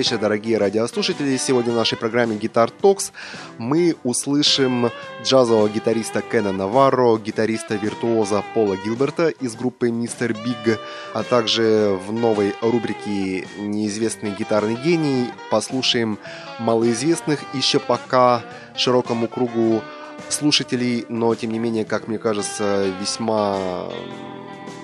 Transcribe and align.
Вечер, 0.00 0.16
дорогие 0.16 0.56
радиослушатели. 0.56 1.36
Сегодня 1.36 1.74
в 1.74 1.76
нашей 1.76 1.98
программе 1.98 2.34
Guitar 2.34 2.72
Talks 2.80 3.12
мы 3.58 3.96
услышим 4.02 4.90
джазового 5.22 5.68
гитариста 5.68 6.22
Кена 6.22 6.52
Наварро, 6.52 7.18
гитариста-виртуоза 7.18 8.42
Пола 8.54 8.78
Гилберта 8.82 9.28
из 9.28 9.54
группы 9.54 9.90
Мистер 9.90 10.32
Биг, 10.32 10.80
а 11.12 11.22
также 11.22 11.98
в 12.06 12.14
новой 12.14 12.54
рубрике 12.62 13.46
«Неизвестный 13.58 14.30
гитарный 14.30 14.76
гений» 14.76 15.26
послушаем 15.50 16.18
малоизвестных 16.58 17.40
еще 17.52 17.78
пока 17.78 18.42
широкому 18.76 19.28
кругу 19.28 19.82
слушателей, 20.30 21.04
но 21.10 21.34
тем 21.34 21.50
не 21.50 21.58
менее, 21.58 21.84
как 21.84 22.08
мне 22.08 22.16
кажется, 22.16 22.86
весьма 23.02 23.90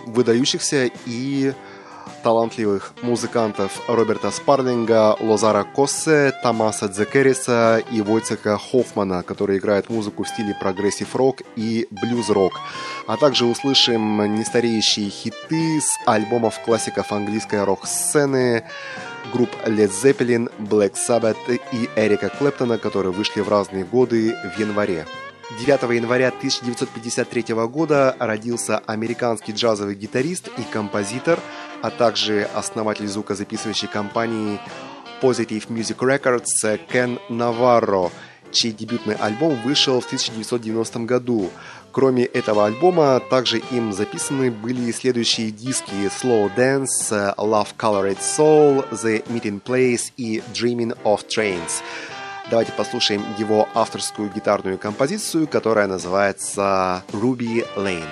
выдающихся 0.04 0.90
и 1.06 1.54
талантливых 2.22 2.92
музыкантов 3.02 3.82
Роберта 3.88 4.30
Спарлинга, 4.30 5.16
Лозара 5.20 5.64
Коссе, 5.64 6.32
Томаса 6.42 6.88
Дзекериса 6.88 7.82
и 7.92 8.00
Войцека 8.00 8.58
Хоффмана, 8.58 9.22
которые 9.22 9.58
играют 9.58 9.88
музыку 9.90 10.24
в 10.24 10.28
стиле 10.28 10.56
прогрессив-рок 10.60 11.42
и 11.56 11.86
блюз-рок. 11.90 12.60
А 13.06 13.16
также 13.16 13.44
услышим 13.44 14.34
нестареющие 14.34 15.08
хиты 15.10 15.80
с 15.80 15.98
альбомов 16.06 16.60
классиков 16.64 17.12
английской 17.12 17.62
рок-сцены, 17.64 18.64
групп 19.32 19.50
Led 19.64 19.90
Zeppelin, 19.90 20.50
Black 20.58 20.94
Sabbath 20.94 21.60
и 21.72 21.88
Эрика 21.96 22.28
Клэптона, 22.28 22.78
которые 22.78 23.12
вышли 23.12 23.40
в 23.40 23.48
разные 23.48 23.84
годы 23.84 24.34
в 24.54 24.58
январе. 24.58 25.06
9 25.58 25.82
января 25.94 26.28
1953 26.28 27.54
года 27.68 28.16
родился 28.18 28.78
американский 28.78 29.52
джазовый 29.52 29.94
гитарист 29.94 30.48
и 30.58 30.62
композитор, 30.62 31.38
а 31.82 31.90
также 31.90 32.48
основатель 32.54 33.06
звукозаписывающей 33.06 33.88
компании 33.88 34.60
Positive 35.20 35.68
Music 35.68 35.98
Records 35.98 36.78
Кен 36.90 37.18
Наварро, 37.28 38.10
чей 38.52 38.72
дебютный 38.72 39.14
альбом 39.14 39.56
вышел 39.62 40.00
в 40.00 40.06
1990 40.06 41.00
году. 41.00 41.50
Кроме 41.92 42.24
этого 42.24 42.66
альбома, 42.66 43.20
также 43.30 43.58
им 43.70 43.92
записаны 43.92 44.50
были 44.50 44.92
следующие 44.92 45.50
диски 45.50 46.10
Slow 46.22 46.50
Dance, 46.54 47.34
Love 47.36 47.68
Colored 47.78 48.18
Soul, 48.18 48.86
The 48.90 49.26
Meeting 49.28 49.62
Place 49.62 50.12
и 50.16 50.42
Dreaming 50.52 50.96
of 51.04 51.26
Trains. 51.26 51.82
Давайте 52.50 52.72
послушаем 52.72 53.24
его 53.38 53.68
авторскую 53.74 54.30
гитарную 54.30 54.78
композицию, 54.78 55.48
которая 55.48 55.86
называется 55.86 57.02
Ruby 57.12 57.66
Lane. 57.76 58.06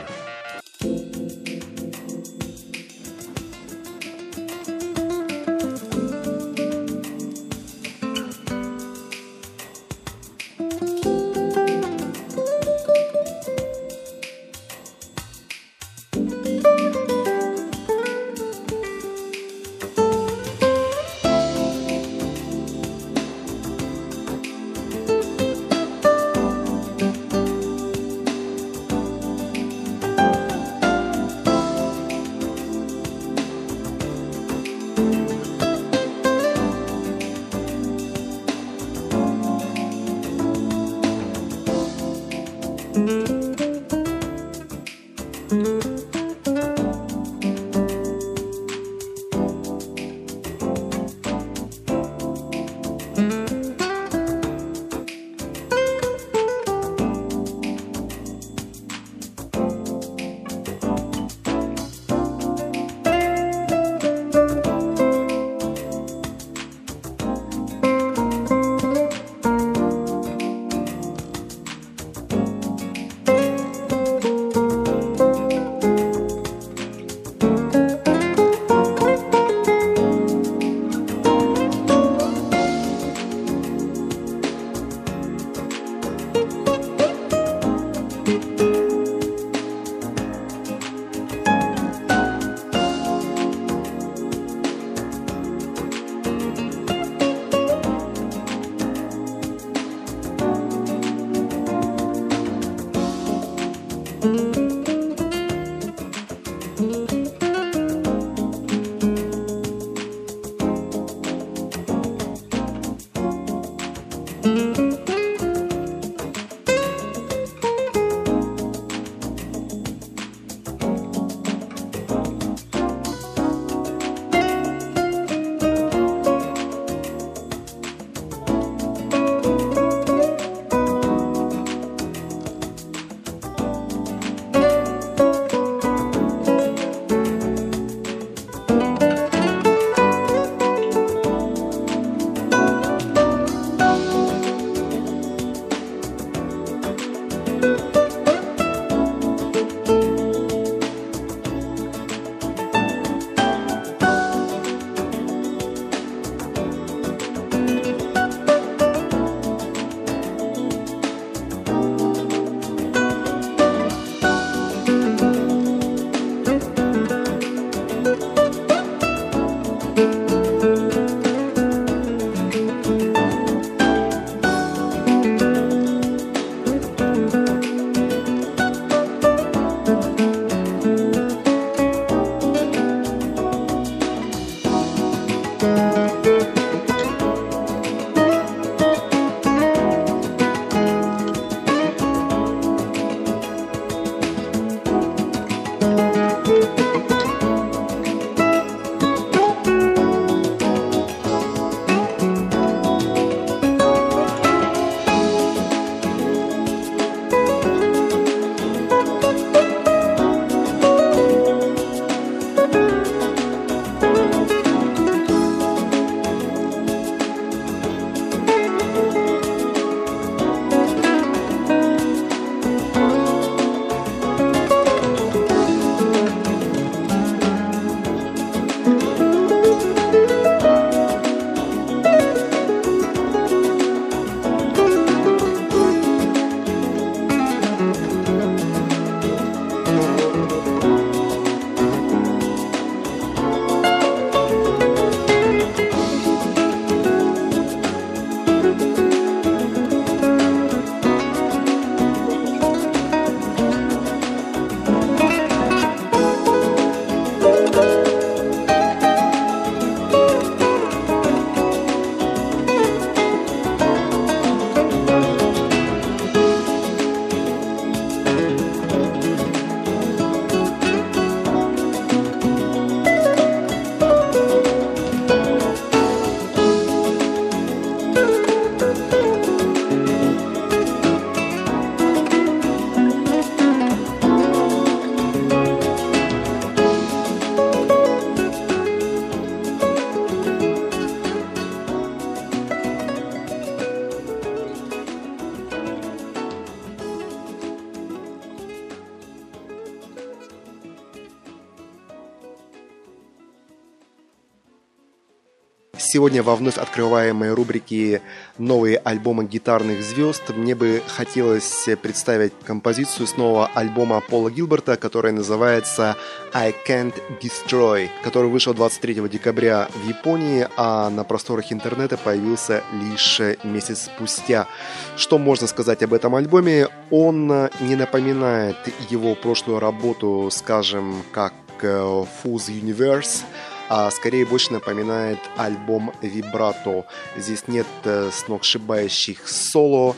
Сегодня 306.15 306.45
во 306.45 306.55
вновь 306.55 306.79
открываемой 306.79 307.53
рубрике 307.55 308.23
«Новые 308.57 308.99
альбомы 308.99 309.47
гитарных 309.47 310.01
звезд» 310.05 310.51
мне 310.51 310.77
бы 310.77 311.03
хотелось 311.09 311.89
представить 312.01 312.53
композицию 312.65 313.27
с 313.27 313.37
нового 313.37 313.69
альбома 313.75 314.21
Пола 314.21 314.49
Гилберта, 314.49 314.97
которая 314.97 315.33
называется 315.33 316.15
«I 316.53 316.73
Can't 316.87 317.15
Destroy», 317.43 318.09
который 318.23 318.49
вышел 318.49 318.75
23 318.75 319.29
декабря 319.29 319.89
в 319.93 320.07
Японии, 320.07 320.69
а 320.77 321.11
на 321.11 321.25
просторах 321.25 321.73
интернета 321.73 322.17
появился 322.17 322.85
лишь 322.93 323.41
месяц 323.65 324.03
спустя. 324.03 324.69
Что 325.17 325.39
можно 325.39 325.67
сказать 325.67 326.05
об 326.05 326.15
этом 326.15 326.37
альбоме? 326.37 326.87
Он 327.11 327.49
не 327.81 327.97
напоминает 327.97 328.77
его 329.11 329.35
прошлую 329.35 329.81
работу, 329.81 330.49
скажем, 330.53 331.25
как 331.33 331.55
Fools 331.83 332.69
Universe, 332.69 333.43
а 333.89 334.11
скорее 334.11 334.47
больше 334.47 334.73
напоминает 334.73 335.39
альбом 335.57 336.13
Вибрато. 336.21 337.07
Здесь 337.37 337.69
нет 337.69 337.87
э, 338.05 338.31
сногсшибающих 338.33 339.49
соло, 339.49 340.17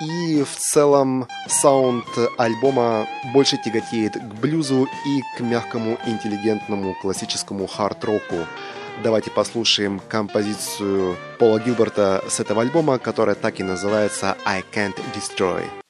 и 0.00 0.42
в 0.42 0.56
целом 0.56 1.28
саунд 1.46 2.06
альбома 2.38 3.06
больше 3.34 3.58
тяготеет 3.62 4.14
к 4.14 4.34
блюзу 4.40 4.88
и 5.06 5.20
к 5.36 5.40
мягкому 5.40 5.98
интеллигентному 6.06 6.94
классическому 7.02 7.66
хард-року. 7.66 8.46
Давайте 9.02 9.30
послушаем 9.30 10.00
композицию 10.08 11.16
Пола 11.38 11.58
Гилберта 11.58 12.24
с 12.28 12.40
этого 12.40 12.62
альбома, 12.62 12.98
которая 12.98 13.34
так 13.34 13.60
и 13.60 13.62
называется 13.62 14.36
«I 14.44 14.62
Can't 14.72 14.98
Destroy». 15.14 15.89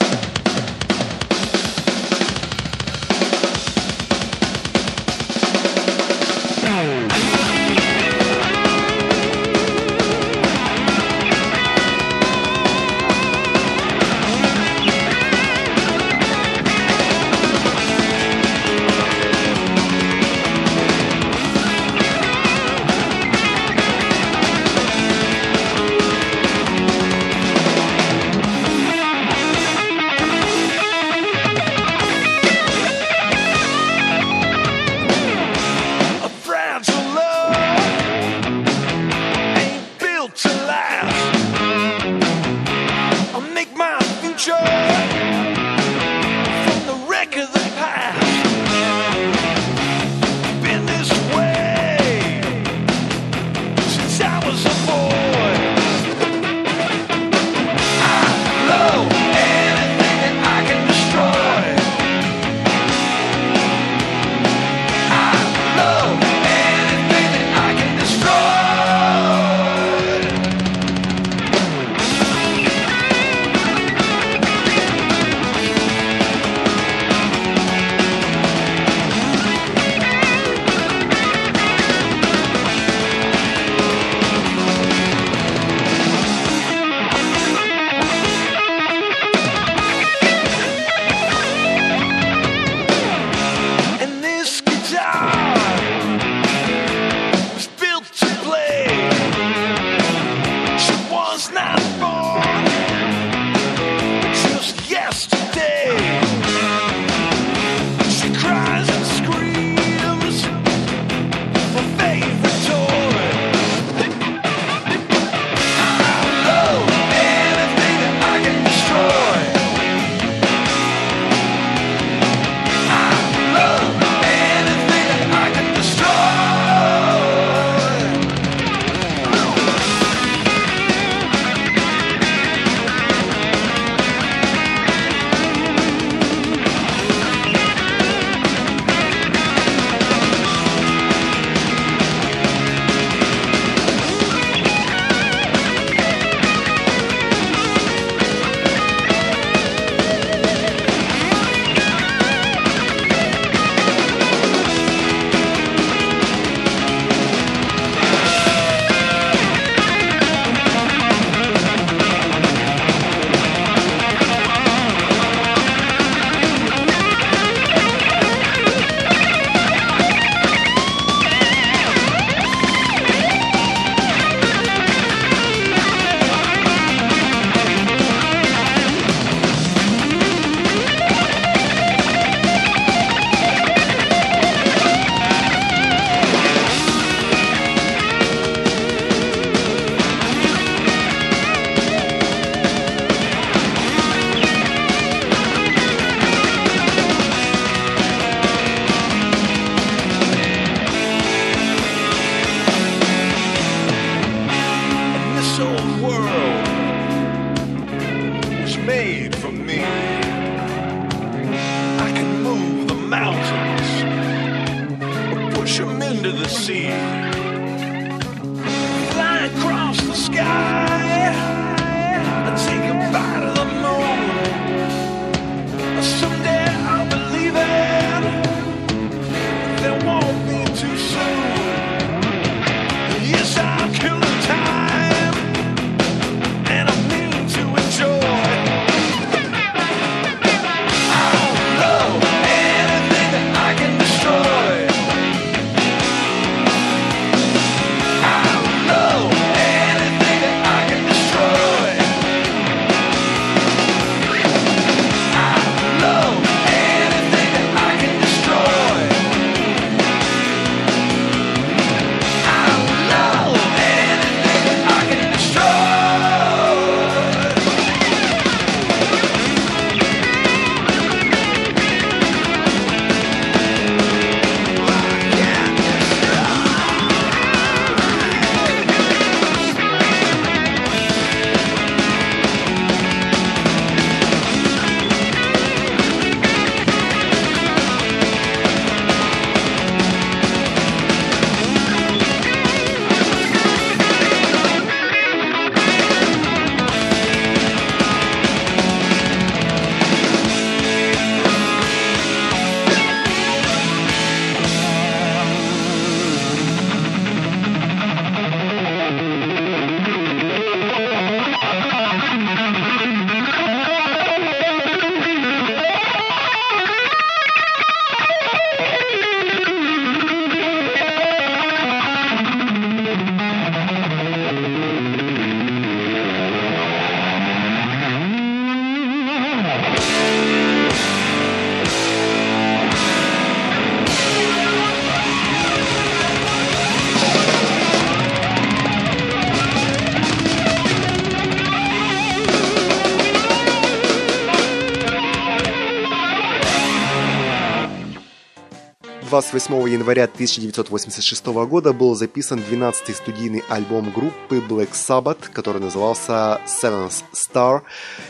28 349.30 349.88
января 349.88 350.24
1986 350.24 351.46
года 351.46 351.92
был 351.92 352.16
записан 352.16 352.58
12-й 352.58 353.14
студийный 353.14 353.62
альбом 353.68 354.10
группы 354.10 354.56
Black 354.56 354.90
Sabbath, 354.90 355.52
который 355.52 355.80
назывался 355.80 356.60
Seventh 356.66 357.22
Star, 357.32 357.82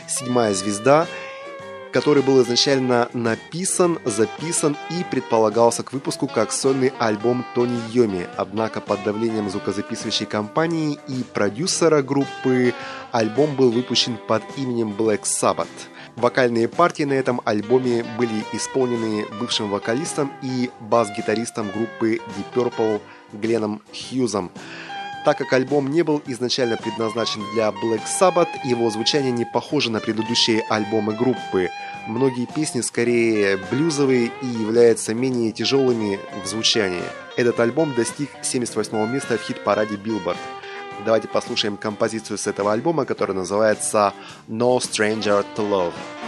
седьмая 0.07 0.53
звезда, 0.53 1.07
который 1.91 2.21
был 2.21 2.43
изначально 2.43 3.09
написан, 3.13 3.97
записан 4.05 4.77
и 4.91 5.03
предполагался 5.09 5.81
к 5.81 5.91
выпуску 5.91 6.27
как 6.27 6.51
сольный 6.51 6.93
альбом 6.99 7.43
Тони 7.55 7.81
Йоми. 7.91 8.27
Однако 8.37 8.79
под 8.79 9.03
давлением 9.03 9.49
звукозаписывающей 9.49 10.27
компании 10.27 10.99
и 11.07 11.23
продюсера 11.23 12.03
группы 12.03 12.75
альбом 13.11 13.55
был 13.55 13.71
выпущен 13.71 14.19
под 14.27 14.43
именем 14.55 14.93
Black 14.95 15.23
Sabbath. 15.23 15.67
Вокальные 16.21 16.67
партии 16.67 17.01
на 17.01 17.13
этом 17.13 17.41
альбоме 17.45 18.05
были 18.19 18.45
исполнены 18.53 19.25
бывшим 19.39 19.71
вокалистом 19.71 20.31
и 20.43 20.69
бас-гитаристом 20.79 21.71
группы 21.71 22.19
Deep 22.37 22.45
Purple 22.53 23.01
Гленном 23.33 23.81
Хьюзом. 23.91 24.51
Так 25.25 25.39
как 25.39 25.51
альбом 25.53 25.89
не 25.89 26.03
был 26.03 26.21
изначально 26.27 26.77
предназначен 26.77 27.41
для 27.55 27.69
Black 27.69 28.01
Sabbath, 28.05 28.49
его 28.63 28.91
звучание 28.91 29.31
не 29.31 29.45
похоже 29.45 29.89
на 29.89 29.99
предыдущие 29.99 30.63
альбомы 30.69 31.15
группы. 31.15 31.71
Многие 32.07 32.45
песни 32.45 32.81
скорее 32.81 33.57
блюзовые 33.71 34.31
и 34.43 34.45
являются 34.45 35.15
менее 35.15 35.51
тяжелыми 35.51 36.19
в 36.43 36.47
звучании. 36.47 37.01
Этот 37.35 37.59
альбом 37.59 37.95
достиг 37.95 38.29
78 38.43 39.11
места 39.11 39.39
в 39.39 39.41
хит-параде 39.41 39.95
Billboard. 39.95 40.37
Давайте 41.03 41.27
послушаем 41.27 41.77
композицию 41.77 42.37
с 42.37 42.45
этого 42.45 42.71
альбома, 42.73 43.05
которая 43.05 43.35
называется 43.35 44.13
No 44.47 44.77
Stranger 44.77 45.43
to 45.55 45.67
Love. 45.67 46.20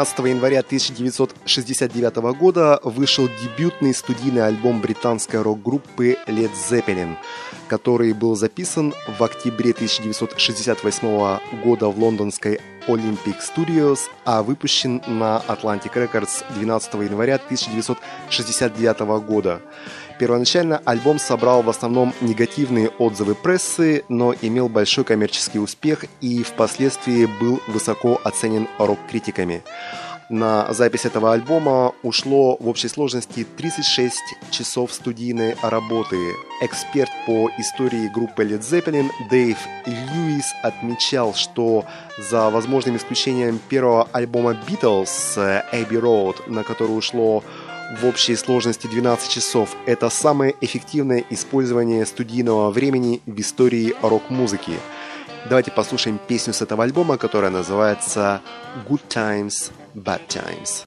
12 0.00 0.18
января 0.20 0.60
1969 0.60 2.16
года 2.38 2.80
вышел 2.84 3.28
дебютный 3.28 3.92
студийный 3.92 4.46
альбом 4.46 4.80
британской 4.80 5.42
рок-группы 5.42 6.16
Led 6.26 6.50
Zeppelin, 6.70 7.16
который 7.70 8.12
был 8.12 8.34
записан 8.34 8.92
в 9.06 9.22
октябре 9.22 9.70
1968 9.70 11.62
года 11.62 11.86
в 11.86 11.98
лондонской 11.98 12.58
Olympic 12.88 13.36
Studios, 13.40 14.00
а 14.24 14.42
выпущен 14.42 15.00
на 15.06 15.40
Atlantic 15.46 15.94
Records 15.94 16.44
12 16.56 16.94
января 16.94 17.36
1969 17.36 19.00
года. 19.24 19.60
Первоначально 20.18 20.82
альбом 20.84 21.20
собрал 21.20 21.62
в 21.62 21.70
основном 21.70 22.12
негативные 22.20 22.88
отзывы 22.88 23.36
прессы, 23.36 24.04
но 24.08 24.34
имел 24.42 24.68
большой 24.68 25.04
коммерческий 25.04 25.60
успех 25.60 26.04
и 26.20 26.42
впоследствии 26.42 27.28
был 27.40 27.60
высоко 27.68 28.20
оценен 28.24 28.66
рок-критиками. 28.78 29.62
На 30.30 30.72
запись 30.72 31.06
этого 31.06 31.32
альбома 31.32 31.92
ушло 32.04 32.56
в 32.60 32.68
общей 32.68 32.86
сложности 32.86 33.44
36 33.56 34.16
часов 34.52 34.92
студийной 34.92 35.56
работы. 35.60 36.16
Эксперт 36.60 37.10
по 37.26 37.50
истории 37.58 38.06
группы 38.14 38.44
Led 38.44 38.60
Zeppelin 38.60 39.10
Дэйв 39.28 39.58
Льюис 39.86 40.54
отмечал, 40.62 41.34
что 41.34 41.84
за 42.16 42.48
возможным 42.48 42.96
исключением 42.96 43.58
первого 43.68 44.08
альбома 44.12 44.52
Beatles 44.52 45.36
Abbey 45.72 46.00
Road, 46.00 46.48
на 46.48 46.62
который 46.62 46.96
ушло 46.96 47.42
в 48.00 48.06
общей 48.06 48.36
сложности 48.36 48.86
12 48.86 49.28
часов. 49.28 49.74
Это 49.84 50.10
самое 50.10 50.54
эффективное 50.60 51.24
использование 51.30 52.06
студийного 52.06 52.70
времени 52.70 53.20
в 53.26 53.40
истории 53.40 53.96
рок-музыки. 54.00 54.74
Давайте 55.48 55.72
послушаем 55.72 56.20
песню 56.28 56.52
с 56.52 56.62
этого 56.62 56.84
альбома, 56.84 57.16
которая 57.16 57.50
называется 57.50 58.42
Good 58.88 59.00
Times, 59.08 59.72
Bad 59.94 60.28
Times. 60.28 60.86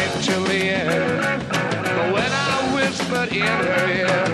it 0.00 0.22
to 0.22 0.40
the 0.48 0.60
end. 0.70 1.48
But 1.50 2.12
when 2.12 2.32
I 2.32 2.74
whispered 2.74 3.32
in 3.32 3.42
her 3.42 3.88
ear. 3.88 4.29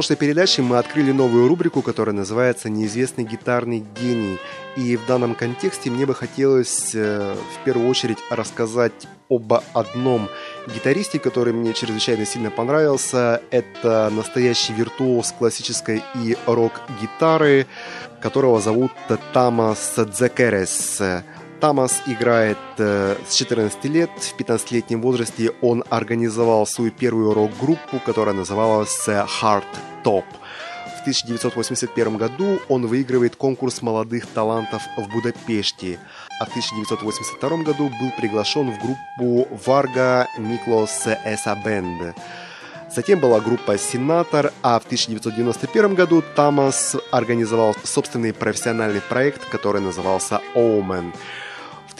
Прошлой 0.00 0.16
передаче 0.16 0.62
мы 0.62 0.78
открыли 0.78 1.12
новую 1.12 1.46
рубрику, 1.46 1.82
которая 1.82 2.14
называется 2.14 2.70
«Неизвестный 2.70 3.22
гитарный 3.22 3.84
гений». 4.00 4.38
И 4.74 4.96
в 4.96 5.04
данном 5.04 5.34
контексте 5.34 5.90
мне 5.90 6.06
бы 6.06 6.14
хотелось 6.14 6.94
э, 6.94 7.34
в 7.34 7.64
первую 7.66 7.86
очередь 7.86 8.16
рассказать 8.30 8.94
об 9.28 9.52
одном 9.74 10.30
гитаристе, 10.74 11.18
который 11.18 11.52
мне 11.52 11.74
чрезвычайно 11.74 12.24
сильно 12.24 12.50
понравился. 12.50 13.42
Это 13.50 14.08
настоящий 14.10 14.72
виртуоз 14.72 15.34
классической 15.38 16.02
и 16.14 16.34
рок-гитары, 16.46 17.66
которого 18.22 18.58
зовут 18.58 18.92
Тамас 19.34 19.96
Дзекерес. 19.98 21.02
Тамас 21.60 22.02
играет 22.06 22.58
э, 22.78 23.16
с 23.28 23.34
14 23.34 23.84
лет. 23.84 24.10
В 24.18 24.40
15-летнем 24.40 25.02
возрасте 25.02 25.52
он 25.60 25.84
организовал 25.90 26.66
свою 26.66 26.90
первую 26.90 27.34
рок-группу, 27.34 28.00
которая 28.04 28.34
называлась 28.34 29.06
Heart 29.06 29.64
Top. 30.02 30.24
В 30.96 31.00
1981 31.02 32.16
году 32.16 32.58
он 32.68 32.86
выигрывает 32.86 33.36
конкурс 33.36 33.82
молодых 33.82 34.26
талантов 34.26 34.82
в 34.96 35.08
Будапеште, 35.08 35.98
а 36.40 36.46
в 36.46 36.48
1982 36.48 37.62
году 37.64 37.88
был 37.88 38.10
приглашен 38.18 38.70
в 38.70 38.78
группу 38.78 39.48
Варга 39.66 40.28
Миклос 40.38 41.06
Эса 41.24 41.56
Бенд. 41.64 42.16
Затем 42.94 43.20
была 43.20 43.40
группа 43.40 43.78
«Сенатор», 43.78 44.52
а 44.62 44.80
в 44.80 44.84
1991 44.84 45.94
году 45.94 46.24
Тамас 46.34 46.96
организовал 47.12 47.76
собственный 47.84 48.32
профессиональный 48.32 49.00
проект, 49.00 49.44
который 49.48 49.80
назывался 49.80 50.40
«Omen». 50.54 51.12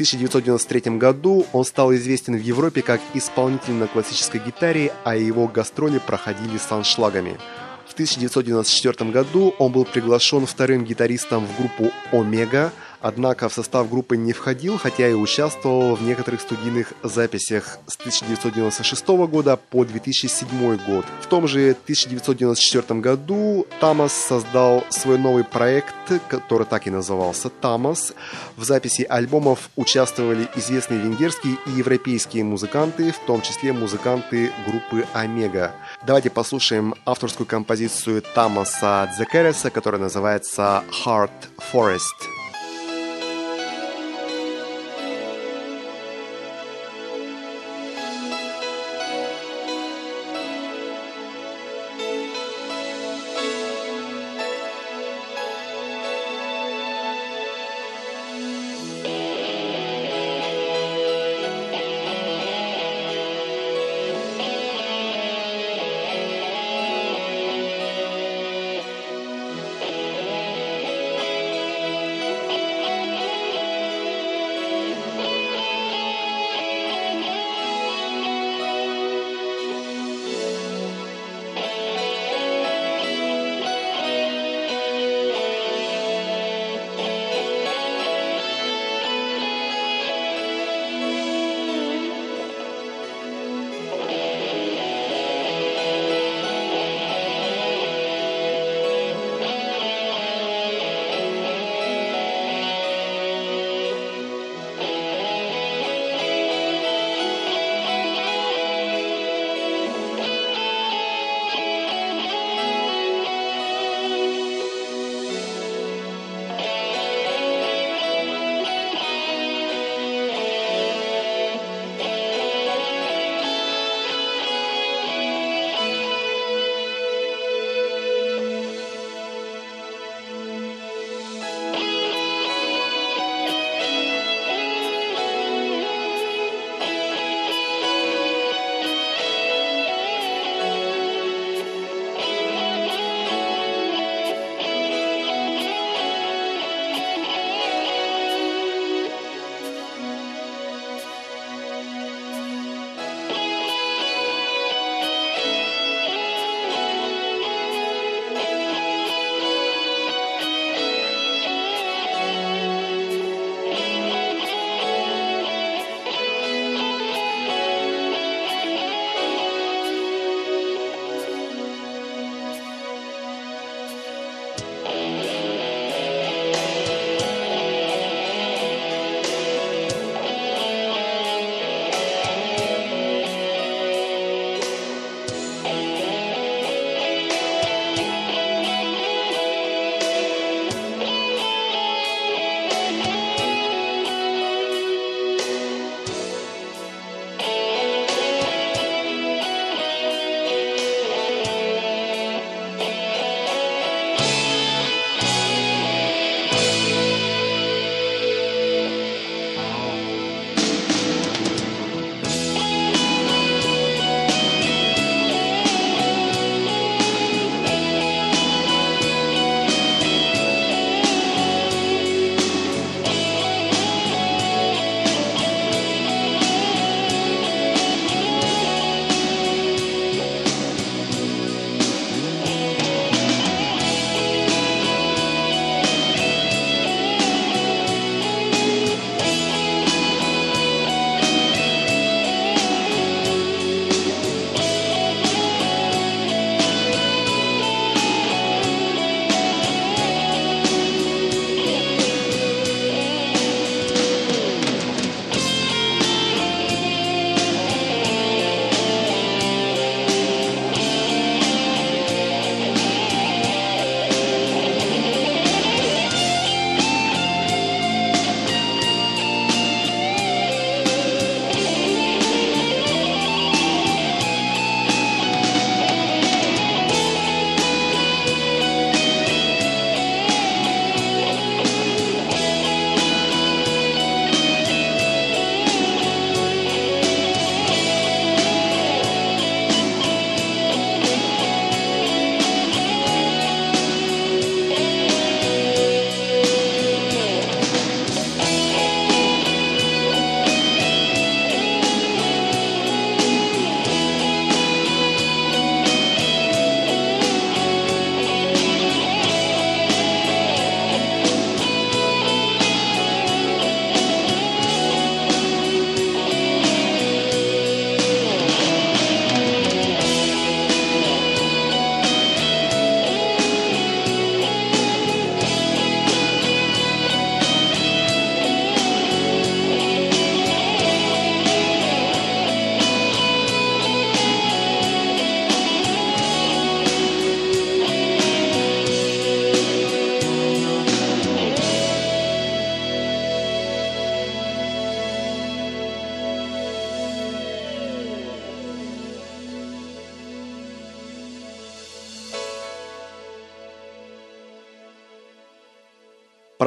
В 0.00 0.02
1993 0.02 0.96
году 0.96 1.44
он 1.52 1.62
стал 1.62 1.92
известен 1.94 2.34
в 2.34 2.40
Европе 2.40 2.80
как 2.80 3.02
исполнитель 3.12 3.74
на 3.74 3.86
классической 3.86 4.40
гитаре, 4.40 4.94
а 5.04 5.14
его 5.14 5.46
гастроли 5.46 5.98
проходили 5.98 6.56
с 6.56 6.72
аншлагами. 6.72 7.38
В 7.86 7.92
1994 7.92 9.10
году 9.10 9.54
он 9.58 9.72
был 9.72 9.84
приглашен 9.84 10.46
вторым 10.46 10.86
гитаристом 10.86 11.46
в 11.46 11.54
группу 11.58 11.92
«Омега», 12.12 12.72
однако 13.00 13.48
в 13.48 13.52
состав 13.52 13.90
группы 13.90 14.16
не 14.16 14.32
входил, 14.32 14.78
хотя 14.78 15.08
и 15.08 15.14
участвовал 15.14 15.94
в 15.94 16.02
некоторых 16.02 16.40
студийных 16.40 16.92
записях 17.02 17.78
с 17.86 17.96
1996 17.96 19.06
года 19.08 19.56
по 19.56 19.84
2007 19.84 20.76
год. 20.86 21.04
В 21.20 21.26
том 21.26 21.46
же 21.46 21.70
1994 21.70 23.00
году 23.00 23.66
Тамас 23.80 24.12
создал 24.12 24.84
свой 24.90 25.18
новый 25.18 25.44
проект, 25.44 25.94
который 26.28 26.66
так 26.66 26.86
и 26.86 26.90
назывался 26.90 27.48
Тамас. 27.48 28.12
В 28.56 28.64
записи 28.64 29.06
альбомов 29.08 29.70
участвовали 29.76 30.48
известные 30.56 31.00
венгерские 31.00 31.56
и 31.66 31.70
европейские 31.70 32.44
музыканты, 32.44 33.12
в 33.12 33.18
том 33.26 33.42
числе 33.42 33.72
музыканты 33.72 34.50
группы 34.66 35.06
Омега. 35.12 35.72
Давайте 36.06 36.30
послушаем 36.30 36.94
авторскую 37.04 37.46
композицию 37.46 38.22
Тамаса 38.34 39.10
Дзекереса, 39.16 39.70
которая 39.70 40.00
называется 40.00 40.84
Heart 41.04 41.30
Forest. 41.72 42.39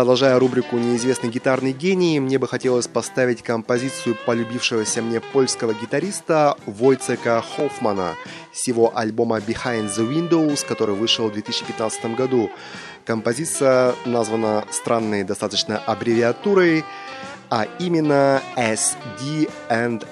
Продолжая 0.03 0.37
рубрику 0.37 0.75
«Неизвестный 0.77 1.29
гитарный 1.29 1.71
гений», 1.71 2.19
мне 2.19 2.37
бы 2.37 2.45
хотелось 2.45 2.89
поставить 2.89 3.41
композицию 3.41 4.17
полюбившегося 4.25 5.01
мне 5.01 5.21
польского 5.21 5.73
гитариста 5.73 6.57
Войцека 6.65 7.41
Хоффмана 7.41 8.15
с 8.51 8.67
его 8.67 8.91
альбома 8.93 9.37
«Behind 9.37 9.85
the 9.85 10.05
Windows», 10.05 10.65
который 10.67 10.93
вышел 10.93 11.29
в 11.29 11.31
2015 11.31 12.17
году. 12.17 12.51
Композиция 13.05 13.95
названа 14.03 14.65
странной 14.71 15.23
достаточно 15.23 15.77
аббревиатурой, 15.77 16.83
а 17.49 17.65
именно 17.79 18.41
SDNRR. 18.57 20.03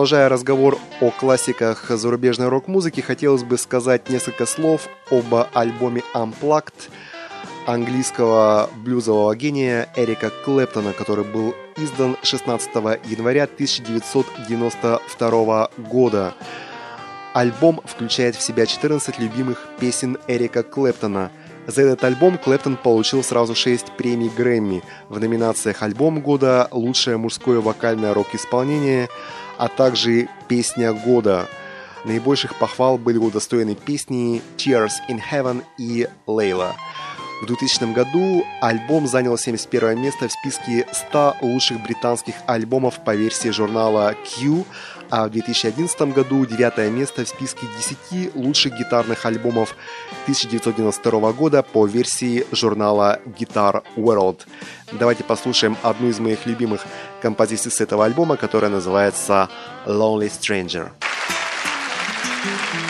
Продолжая 0.00 0.30
разговор 0.30 0.78
о 1.02 1.10
классиках 1.10 1.90
зарубежной 1.90 2.48
рок-музыки, 2.48 3.02
хотелось 3.02 3.42
бы 3.42 3.58
сказать 3.58 4.08
несколько 4.08 4.46
слов 4.46 4.88
об 5.10 5.26
альбоме 5.52 6.02
Unplugged 6.14 6.88
английского 7.66 8.70
блюзового 8.76 9.36
гения 9.36 9.92
Эрика 9.96 10.30
Клэптона, 10.30 10.94
который 10.94 11.26
был 11.26 11.54
издан 11.76 12.16
16 12.22 12.70
января 13.10 13.44
1992 13.44 15.68
года. 15.76 16.32
Альбом 17.34 17.82
включает 17.84 18.36
в 18.36 18.40
себя 18.40 18.64
14 18.64 19.18
любимых 19.18 19.68
песен 19.78 20.16
Эрика 20.26 20.62
Клэптона. 20.62 21.30
За 21.66 21.82
этот 21.82 22.04
альбом 22.04 22.38
Клэптон 22.38 22.78
получил 22.78 23.22
сразу 23.22 23.54
6 23.54 23.92
премий 23.98 24.30
Грэмми 24.34 24.82
в 25.10 25.20
номинациях 25.20 25.82
«Альбом 25.82 26.22
года», 26.22 26.68
«Лучшее 26.70 27.18
мужское 27.18 27.60
вокальное 27.60 28.14
рок-исполнение», 28.14 29.10
а 29.60 29.68
также 29.68 30.28
«Песня 30.48 30.94
года». 30.94 31.46
Наибольших 32.06 32.58
похвал 32.58 32.96
были 32.96 33.18
удостоены 33.18 33.74
песни 33.74 34.40
«Tears 34.56 34.92
in 35.10 35.20
Heaven» 35.20 35.62
и 35.76 36.08
«Лейла». 36.26 36.74
В 37.42 37.46
2000 37.46 37.92
году 37.92 38.42
альбом 38.62 39.06
занял 39.06 39.36
71 39.36 40.00
место 40.00 40.28
в 40.28 40.32
списке 40.32 40.86
100 40.90 41.36
лучших 41.42 41.82
британских 41.82 42.34
альбомов 42.46 43.04
по 43.04 43.14
версии 43.14 43.50
журнала 43.50 44.14
Q, 44.24 44.64
а 45.10 45.26
в 45.26 45.30
2011 45.30 46.00
году 46.12 46.46
девятое 46.46 46.90
место 46.90 47.24
в 47.24 47.28
списке 47.28 47.66
10 48.10 48.34
лучших 48.34 48.78
гитарных 48.78 49.26
альбомов 49.26 49.74
1992 50.22 51.32
года 51.32 51.62
по 51.62 51.86
версии 51.86 52.46
журнала 52.52 53.20
Guitar 53.26 53.82
World. 53.96 54.40
Давайте 54.92 55.24
послушаем 55.24 55.76
одну 55.82 56.08
из 56.08 56.18
моих 56.20 56.46
любимых 56.46 56.84
композиций 57.20 57.70
с 57.70 57.80
этого 57.80 58.04
альбома, 58.04 58.36
которая 58.36 58.70
называется 58.70 59.48
Lonely 59.86 60.30
Stranger. 60.30 60.90
Maybe 62.42 62.86
I 62.86 62.89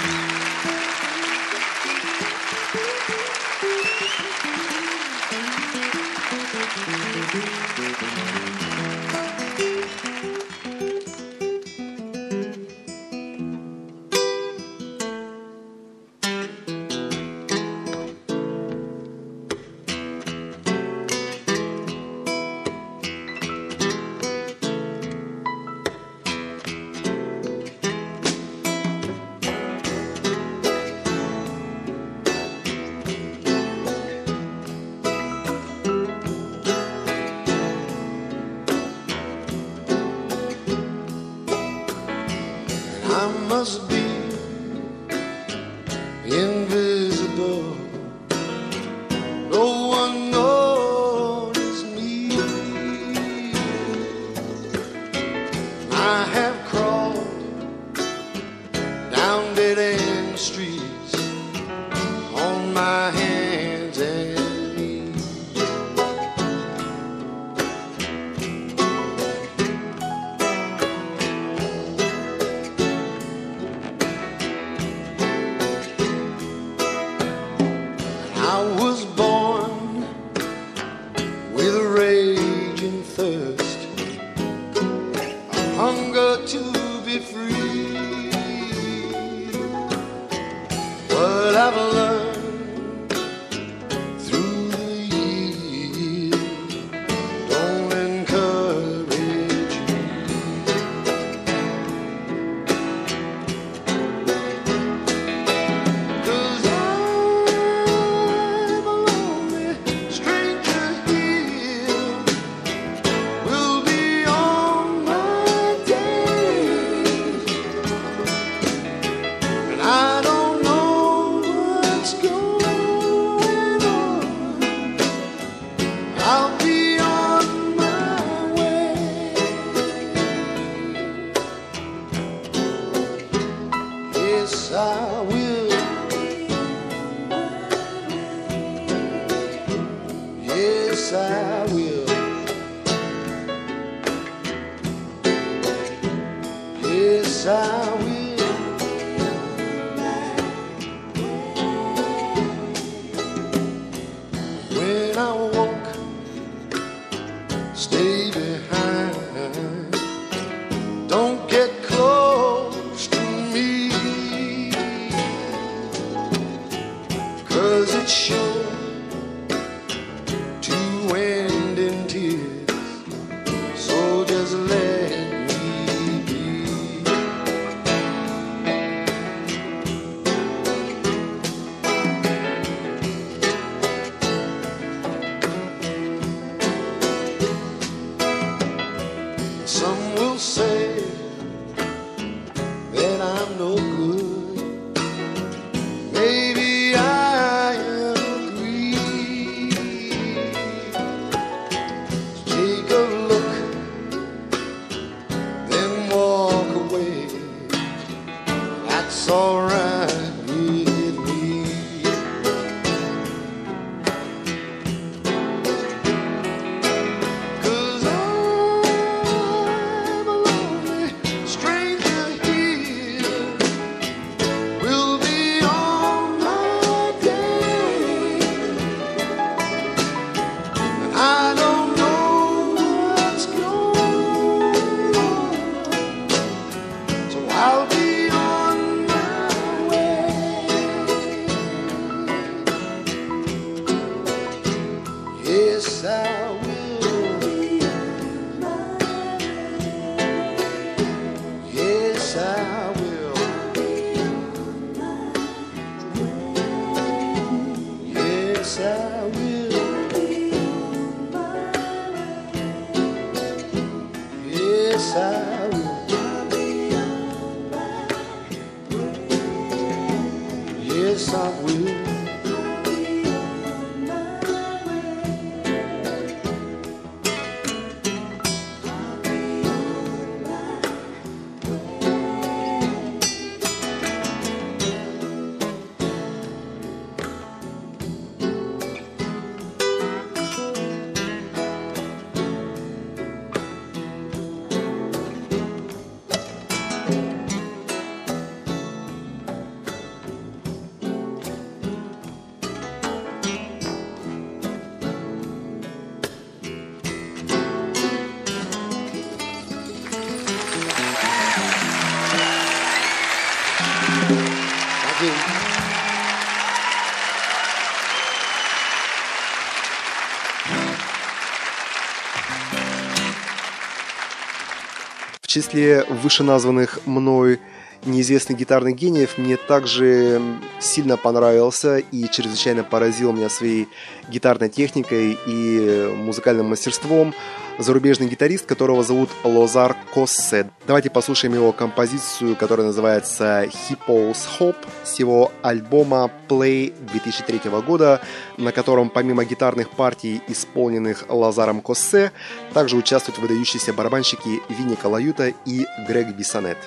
числе 325.50 326.04
вышеназванных 326.08 327.00
мной 327.06 327.58
неизвестных 328.04 328.56
гитарных 328.56 328.94
гениев 328.94 329.36
мне 329.36 329.56
также 329.56 330.40
сильно 330.78 331.16
понравился 331.16 331.98
и 331.98 332.28
чрезвычайно 332.30 332.84
поразил 332.84 333.32
меня 333.32 333.48
своей 333.48 333.88
гитарной 334.28 334.68
техникой 334.68 335.36
и 335.46 336.14
музыкальным 336.16 336.70
мастерством 336.70 337.34
зарубежный 337.80 338.28
гитарист, 338.28 338.66
которого 338.66 339.02
зовут 339.02 339.30
Лозар 339.42 339.96
Коссе. 340.14 340.70
Давайте 340.86 341.10
послушаем 341.10 341.54
его 341.54 341.72
композицию, 341.72 342.56
которая 342.56 342.86
называется 342.86 343.64
Hippos 343.64 344.38
Hope 344.58 344.76
с 345.04 345.18
его 345.18 345.50
альбома 345.62 346.30
Play 346.48 346.92
2003 347.12 347.70
года, 347.86 348.20
на 348.56 348.72
котором 348.72 349.10
помимо 349.10 349.44
гитарных 349.44 349.90
партий, 349.90 350.42
исполненных 350.48 351.24
Лазаром 351.28 351.80
Коссе, 351.80 352.32
также 352.74 352.96
участвуют 352.96 353.38
выдающиеся 353.38 353.92
барабанщики 353.92 354.60
Винни 354.68 354.94
Калаюта 354.94 355.52
и 355.64 355.86
Грег 356.06 356.28
Бисонет. 356.36 356.78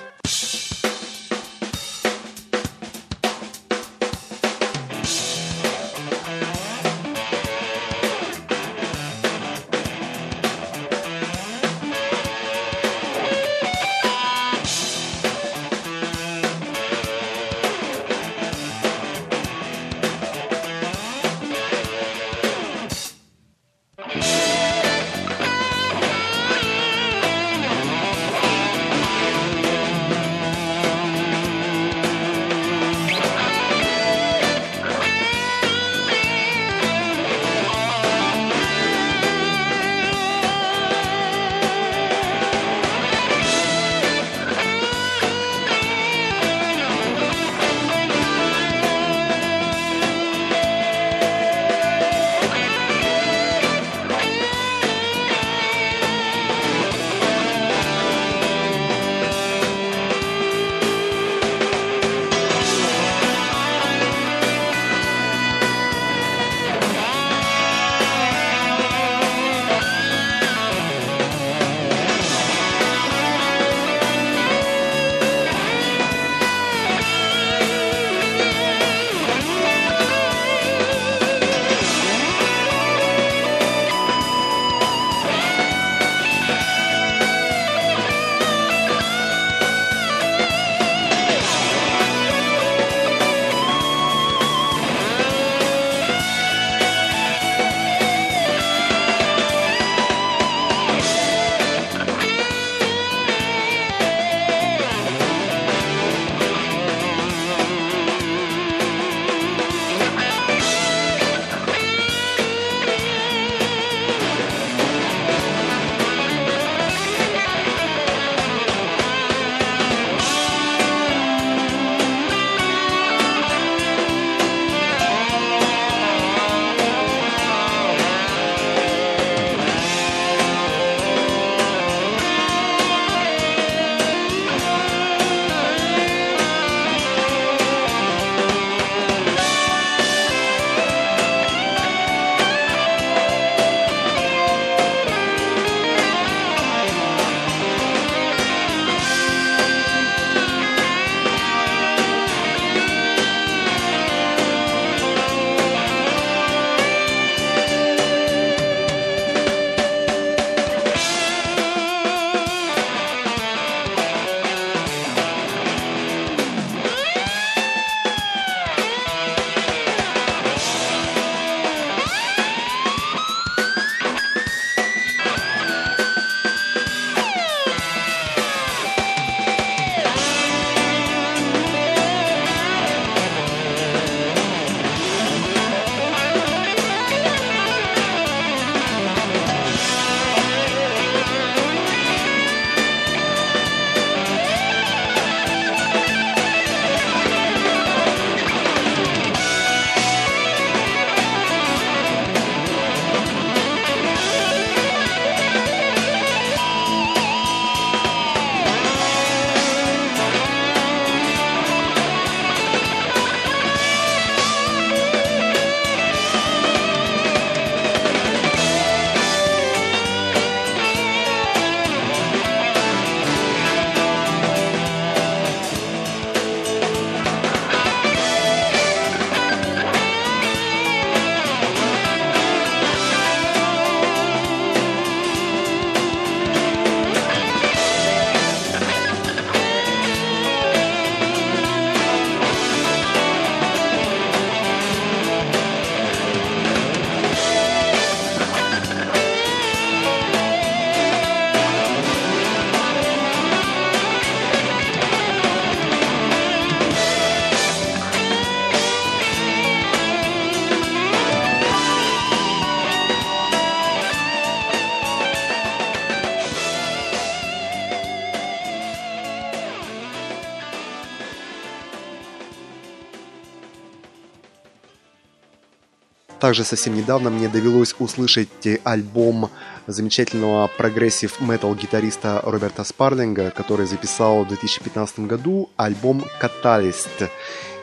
Также 276.44 276.62
совсем 276.62 276.94
недавно 276.94 277.30
мне 277.30 277.48
довелось 277.48 277.94
услышать 277.98 278.68
альбом 278.84 279.48
замечательного 279.86 280.70
прогрессив 280.76 281.40
метал 281.40 281.74
гитариста 281.74 282.42
Роберта 282.44 282.84
Спарлинга, 282.84 283.50
который 283.50 283.86
записал 283.86 284.44
в 284.44 284.48
2015 284.48 285.20
году 285.20 285.70
альбом 285.78 286.22
Catalyst. 286.42 287.30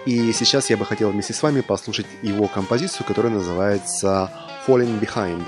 И 0.05 0.31
сейчас 0.31 0.69
я 0.69 0.77
бы 0.77 0.85
хотел 0.85 1.09
вместе 1.09 1.33
с 1.33 1.41
вами 1.41 1.61
послушать 1.61 2.05
его 2.21 2.47
композицию, 2.47 3.07
которая 3.07 3.33
называется 3.33 4.31
Falling 4.67 4.99
Behind. 4.99 5.43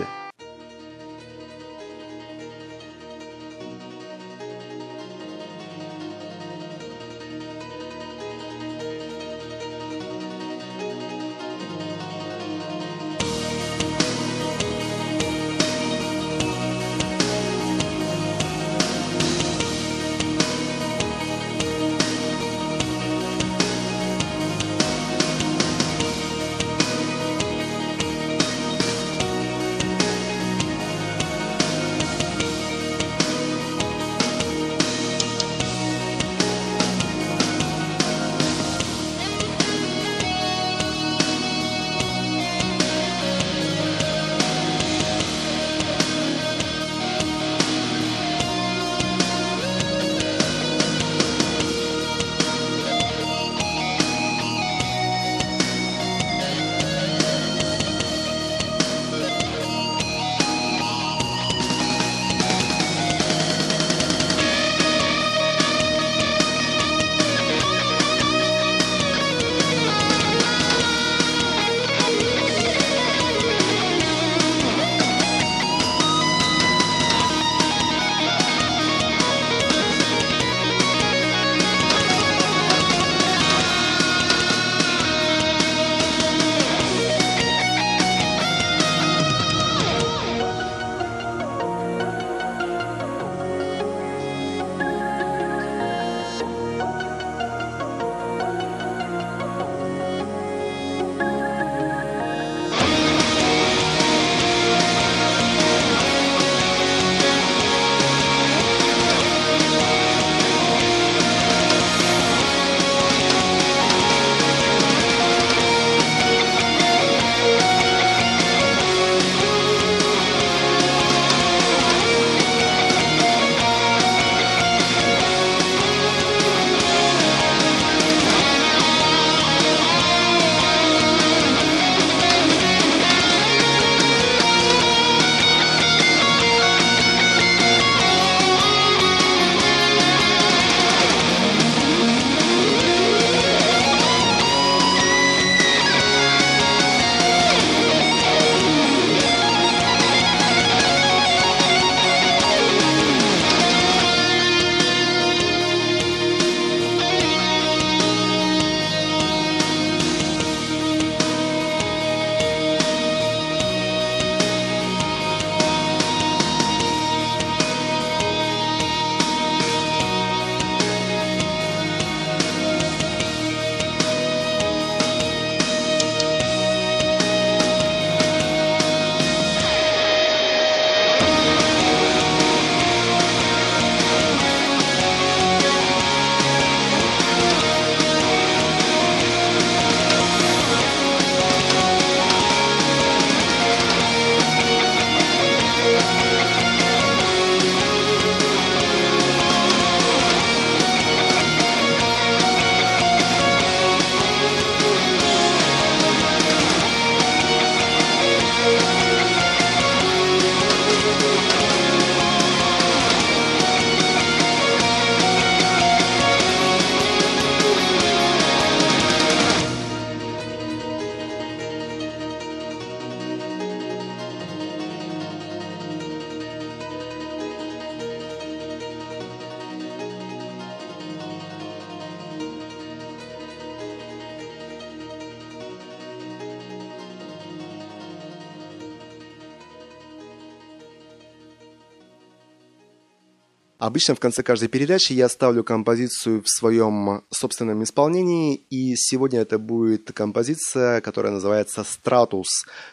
Обычно 243.84 244.16
в 244.16 244.20
конце 244.22 244.44
каждой 244.44 244.70
передачи 244.70 245.12
я 245.12 245.28
ставлю 245.28 245.62
композицию 245.62 246.42
в 246.42 246.48
своем 246.48 247.26
собственном 247.30 247.84
исполнении, 247.84 248.56
и 248.70 248.96
сегодня 248.96 249.42
это 249.42 249.60
будет 249.60 250.10
композиция, 250.14 251.02
которая 251.02 251.34
называется 251.34 251.84
«Стратус». 251.84 252.48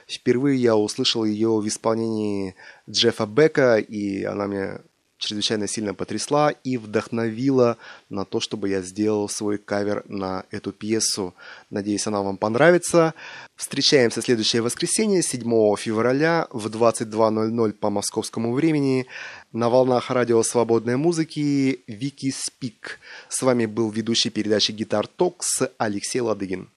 Впервые 0.09 0.61
я 0.61 0.75
услышал 0.75 1.25
ее 1.25 1.51
в 1.61 1.69
исполнении 1.69 2.57
Джеффа 2.91 3.27
Бека, 3.27 3.77
и 3.77 4.25
она 4.25 4.49
мне 4.49 4.81
чрезвычайно 5.21 5.69
сильно 5.69 5.95
потрясла 5.95 6.51
и 6.51 6.77
вдохновила 6.77 7.77
на 8.09 8.25
то, 8.25 8.41
чтобы 8.41 8.69
я 8.69 8.81
сделал 8.81 9.29
свой 9.29 9.59
кавер 9.59 10.03
на 10.09 10.45
эту 10.51 10.73
пьесу. 10.73 11.35
Надеюсь, 11.69 12.07
она 12.07 12.23
вам 12.23 12.37
понравится. 12.37 13.15
Встречаемся 13.55 14.23
следующее 14.23 14.63
воскресенье, 14.63 15.23
7 15.23 15.77
февраля 15.77 16.49
в 16.51 16.67
22.00 16.67 17.73
по 17.75 17.91
московскому 17.91 18.53
времени 18.53 19.07
на 19.53 19.69
волнах 19.69 20.11
радио 20.11 20.43
свободной 20.43 20.97
музыки 20.97 21.85
Вики 21.87 22.33
Спик. 22.35 22.99
С 23.29 23.43
вами 23.43 23.67
был 23.67 23.91
ведущий 23.91 24.31
передачи 24.31 24.73
Гитар 24.73 25.07
Токс 25.07 25.63
Алексей 25.79 26.21
Ладыгин. 26.21 26.69